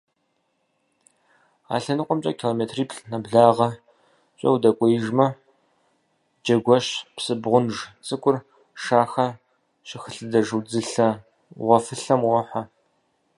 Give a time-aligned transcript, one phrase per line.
[1.73, 5.27] А лъэныкъуэмкӀэ километриплӀ нэблагъэкӀэ удэкӀуеижмэ,
[6.43, 6.85] Джэгуэщ
[7.15, 7.75] псы бгъунж
[8.05, 8.37] цӀыкӀур
[8.83, 9.27] Шахэ
[9.87, 11.07] щыхэлъэдэж удзылъэ
[11.65, 12.61] гъуэфылъэм уохьэ.